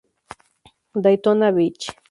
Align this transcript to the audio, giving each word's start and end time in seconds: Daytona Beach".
Daytona 1.03 1.51
Beach". 1.51 1.93